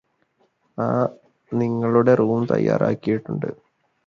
[0.77, 0.87] ആ
[1.51, 3.49] നിങ്ങളുടെ റൂം തയ്യാറായിട്ടുണ്ട്